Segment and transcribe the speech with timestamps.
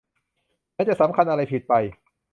[0.71, 1.73] เหมือนจะสำคัญอะไรผิดไป